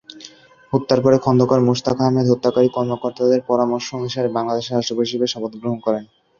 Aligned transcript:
হত্যার 0.73 0.99
পরে, 1.03 1.17
খোন্দকার 1.25 1.59
মোশতাক 1.67 1.97
আহমদ 2.01 2.25
হত্যাকারী 2.31 2.69
কর্মকর্তাদের 2.75 3.41
পরামর্শ 3.49 3.87
অনুসারে 3.99 4.29
বাংলাদেশের 4.37 4.75
রাষ্ট্রপতি 4.75 5.05
হিসাবে 5.07 5.31
শপথ 5.33 5.51
গ্রহণ 5.61 5.79
করেন। 5.85 6.03